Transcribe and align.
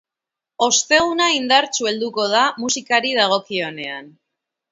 Osteguna 0.67 1.27
indartsu 1.39 1.89
helduko 1.91 2.25
da 2.33 2.41
musikari 2.63 3.13
dagokionean. 3.21 4.09